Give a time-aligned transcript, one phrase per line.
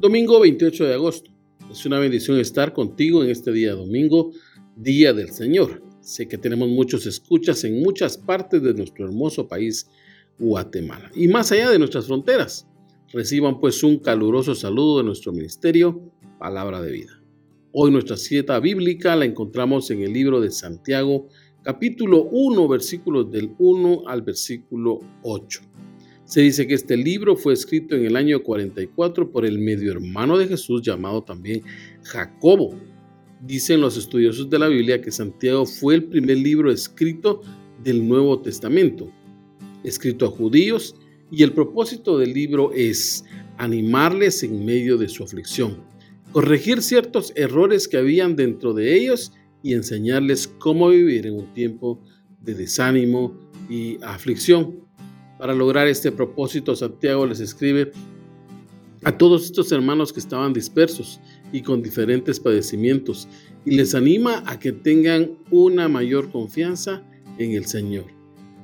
[0.00, 1.28] Domingo 28 de agosto.
[1.72, 4.30] Es una bendición estar contigo en este día domingo,
[4.76, 5.82] Día del Señor.
[6.00, 9.90] Sé que tenemos muchos escuchas en muchas partes de nuestro hermoso país,
[10.38, 12.68] Guatemala, y más allá de nuestras fronteras.
[13.12, 16.00] Reciban pues un caluroso saludo de nuestro ministerio,
[16.38, 17.20] Palabra de Vida.
[17.72, 21.26] Hoy nuestra cita bíblica la encontramos en el libro de Santiago,
[21.64, 25.60] capítulo 1, versículos del 1 al versículo 8.
[26.28, 30.36] Se dice que este libro fue escrito en el año 44 por el medio hermano
[30.36, 31.62] de Jesús llamado también
[32.02, 32.78] Jacobo.
[33.40, 37.40] Dicen los estudiosos de la Biblia que Santiago fue el primer libro escrito
[37.82, 39.10] del Nuevo Testamento,
[39.82, 40.96] escrito a judíos,
[41.30, 43.24] y el propósito del libro es
[43.56, 45.82] animarles en medio de su aflicción,
[46.32, 52.04] corregir ciertos errores que habían dentro de ellos y enseñarles cómo vivir en un tiempo
[52.42, 53.34] de desánimo
[53.70, 54.87] y aflicción.
[55.38, 57.92] Para lograr este propósito, Santiago les escribe
[59.04, 61.20] a todos estos hermanos que estaban dispersos
[61.52, 63.28] y con diferentes padecimientos
[63.64, 67.04] y les anima a que tengan una mayor confianza
[67.38, 68.06] en el Señor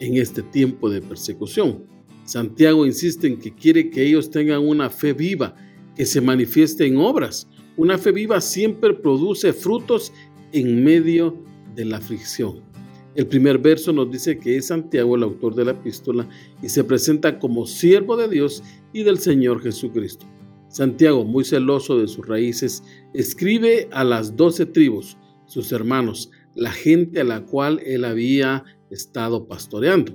[0.00, 1.84] en este tiempo de persecución.
[2.24, 5.54] Santiago insiste en que quiere que ellos tengan una fe viva
[5.94, 7.46] que se manifieste en obras.
[7.76, 10.12] Una fe viva siempre produce frutos
[10.52, 11.36] en medio
[11.76, 12.73] de la aflicción.
[13.14, 16.28] El primer verso nos dice que es Santiago el autor de la epístola
[16.62, 20.26] y se presenta como siervo de Dios y del Señor Jesucristo.
[20.68, 22.82] Santiago, muy celoso de sus raíces,
[23.12, 25.16] escribe a las doce tribus,
[25.46, 30.12] sus hermanos, la gente a la cual él había estado pastoreando.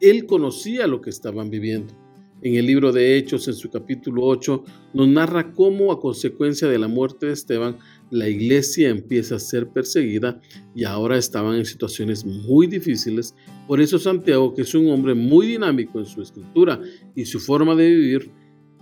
[0.00, 1.94] Él conocía lo que estaban viviendo.
[2.42, 6.78] En el libro de Hechos, en su capítulo 8, nos narra cómo a consecuencia de
[6.78, 7.78] la muerte de Esteban,
[8.14, 10.40] la iglesia empieza a ser perseguida
[10.72, 13.34] y ahora estaban en situaciones muy difíciles.
[13.66, 16.80] Por eso Santiago, que es un hombre muy dinámico en su escritura
[17.16, 18.30] y su forma de vivir,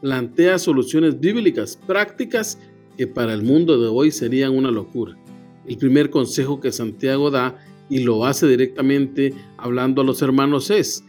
[0.03, 2.59] plantea soluciones bíblicas prácticas
[2.99, 5.17] que para el mundo de hoy serían una locura.
[5.67, 7.57] El primer consejo que Santiago da
[7.89, 11.05] y lo hace directamente hablando a los hermanos es,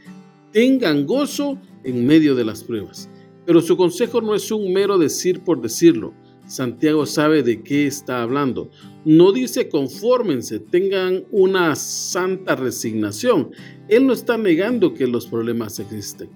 [0.53, 3.09] tengan gozo en medio de las pruebas.
[3.45, 6.13] Pero su consejo no es un mero decir por decirlo,
[6.45, 8.69] Santiago sabe de qué está hablando.
[9.05, 13.51] No dice confórmense, tengan una santa resignación.
[13.87, 16.29] Él no está negando que los problemas existen.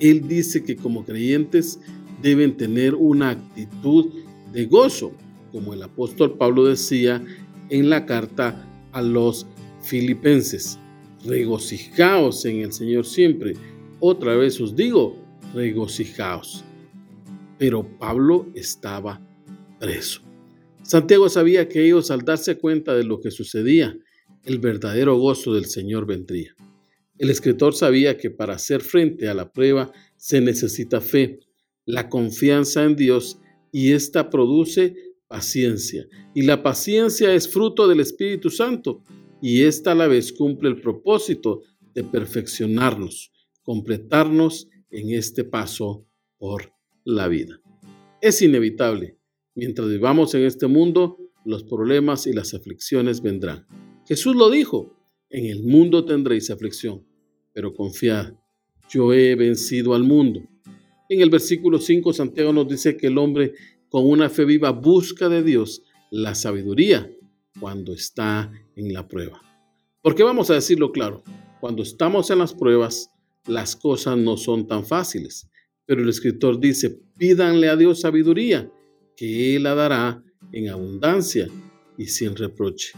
[0.00, 1.80] Él dice que como creyentes
[2.22, 4.06] deben tener una actitud
[4.52, 5.12] de gozo,
[5.52, 7.24] como el apóstol Pablo decía
[7.68, 9.46] en la carta a los
[9.80, 10.78] filipenses.
[11.24, 13.54] Regocijaos en el Señor siempre.
[14.00, 15.16] Otra vez os digo,
[15.54, 16.64] regocijaos.
[17.58, 19.20] Pero Pablo estaba
[19.82, 20.20] preso.
[20.84, 23.98] Santiago sabía que ellos al darse cuenta de lo que sucedía,
[24.44, 26.54] el verdadero gozo del Señor vendría.
[27.18, 31.40] El escritor sabía que para hacer frente a la prueba se necesita fe,
[31.84, 33.40] la confianza en Dios
[33.72, 34.94] y esta produce
[35.26, 36.06] paciencia.
[36.32, 39.02] Y la paciencia es fruto del Espíritu Santo
[39.40, 41.62] y esta a la vez cumple el propósito
[41.92, 43.32] de perfeccionarnos,
[43.62, 46.06] completarnos en este paso
[46.38, 46.72] por
[47.04, 47.60] la vida.
[48.20, 49.18] Es inevitable
[49.54, 53.66] Mientras vivamos en este mundo, los problemas y las aflicciones vendrán.
[54.06, 54.96] Jesús lo dijo,
[55.28, 57.06] en el mundo tendréis aflicción,
[57.52, 58.34] pero confiad,
[58.90, 60.40] yo he vencido al mundo.
[61.08, 63.52] En el versículo 5 Santiago nos dice que el hombre
[63.90, 67.10] con una fe viva busca de Dios la sabiduría
[67.60, 69.42] cuando está en la prueba.
[70.00, 71.22] Porque vamos a decirlo claro,
[71.60, 73.10] cuando estamos en las pruebas,
[73.46, 75.50] las cosas no son tan fáciles.
[75.84, 78.72] Pero el escritor dice, pídanle a Dios sabiduría
[79.16, 80.22] que Él la dará
[80.52, 81.48] en abundancia
[81.96, 82.92] y sin reproche.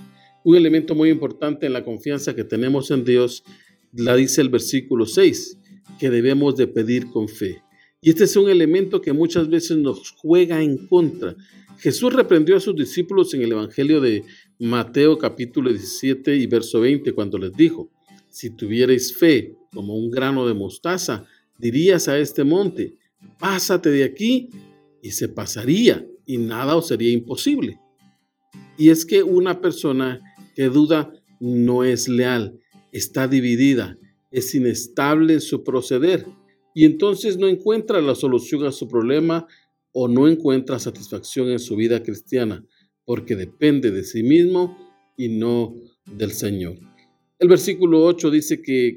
[0.44, 3.44] Un elemento muy importante en la confianza que tenemos en Dios,
[3.92, 5.58] la dice el versículo 6,
[5.98, 7.62] que debemos de pedir con fe.
[8.00, 11.34] Y este es un elemento que muchas veces nos juega en contra.
[11.78, 14.24] Jesús reprendió a sus discípulos en el Evangelio de
[14.58, 17.90] Mateo capítulo 17 y verso 20 cuando les dijo,
[18.28, 21.24] si tuvierais fe como un grano de mostaza,
[21.58, 22.94] dirías a este monte,
[23.38, 24.50] pásate de aquí
[25.04, 27.78] y se pasaría y nada os sería imposible.
[28.78, 30.18] Y es que una persona
[30.56, 32.58] que duda no es leal,
[32.90, 33.98] está dividida,
[34.30, 36.24] es inestable en su proceder
[36.74, 39.46] y entonces no encuentra la solución a su problema
[39.92, 42.64] o no encuentra satisfacción en su vida cristiana
[43.04, 44.78] porque depende de sí mismo
[45.18, 46.78] y no del Señor.
[47.38, 48.96] El versículo 8 dice que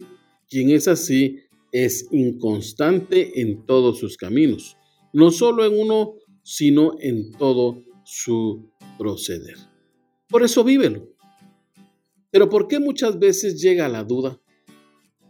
[0.49, 1.39] quien es así
[1.73, 4.76] es inconstante en todos sus caminos,
[5.17, 8.69] no solo en uno, sino en todo su
[8.99, 9.57] proceder.
[10.29, 11.09] Por eso vívelo.
[12.29, 14.39] Pero ¿por qué muchas veces llega la duda?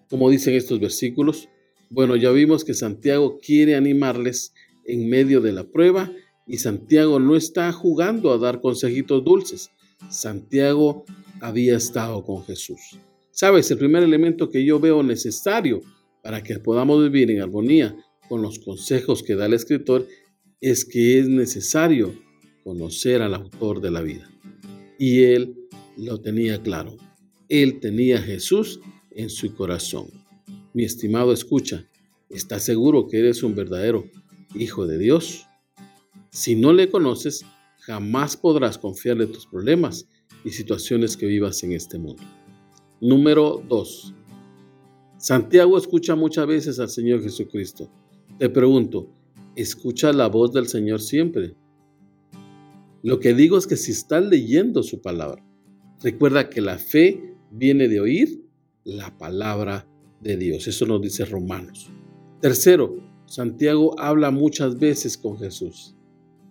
[0.09, 1.47] Como dicen estos versículos,
[1.89, 4.53] bueno, ya vimos que Santiago quiere animarles
[4.83, 6.11] en medio de la prueba
[6.45, 9.71] y Santiago no está jugando a dar consejitos dulces.
[10.09, 11.05] Santiago
[11.39, 12.99] había estado con Jesús.
[13.31, 15.79] Sabes, el primer elemento que yo veo necesario
[16.21, 17.95] para que podamos vivir en armonía
[18.27, 20.07] con los consejos que da el escritor
[20.61, 22.13] es que es necesario
[22.63, 24.29] conocer al autor de la vida.
[24.99, 25.55] Y él
[25.95, 26.97] lo tenía claro.
[27.49, 28.79] Él tenía a Jesús
[29.11, 30.07] en su corazón.
[30.73, 31.87] Mi estimado escucha,
[32.29, 34.05] ¿estás seguro que eres un verdadero
[34.53, 35.45] hijo de Dios?
[36.29, 37.45] Si no le conoces,
[37.79, 40.07] jamás podrás confiarle tus problemas
[40.43, 42.23] y situaciones que vivas en este mundo.
[42.99, 44.13] Número 2.
[45.17, 47.89] Santiago escucha muchas veces al Señor Jesucristo.
[48.37, 49.09] Te pregunto,
[49.55, 51.55] ¿escucha la voz del Señor siempre?
[53.01, 55.43] Lo que digo es que si estás leyendo su palabra,
[56.03, 58.43] recuerda que la fe viene de oír
[58.83, 59.87] la palabra
[60.21, 60.67] de Dios.
[60.67, 61.89] Eso nos dice Romanos.
[62.39, 65.95] Tercero, Santiago habla muchas veces con Jesús.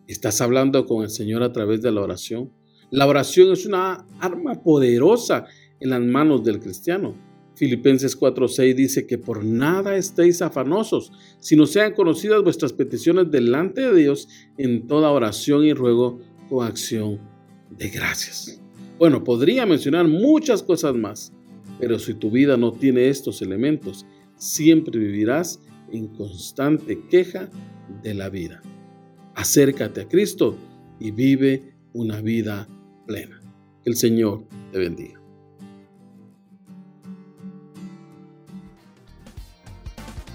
[0.09, 2.51] ¿Estás hablando con el Señor a través de la oración?
[2.91, 5.47] La oración es una arma poderosa
[5.79, 7.15] en las manos del cristiano.
[7.57, 11.11] Filipenses 4:6 dice que por nada estéis afanosos,
[11.41, 16.21] sino sean conocidas vuestras peticiones delante de Dios en toda oración y ruego
[16.51, 17.19] con acción
[17.71, 18.61] de gracias.
[18.99, 21.33] Bueno, podría mencionar muchas cosas más,
[21.81, 24.07] pero si tu vida no tiene estos elementos,
[24.37, 25.61] siempre vivirás
[25.91, 27.49] en constante queja
[28.03, 28.61] de la vida.
[29.35, 30.57] Acércate a Cristo
[31.01, 32.69] y vive una vida
[33.07, 33.41] plena.
[33.85, 35.26] El Señor te bendiga.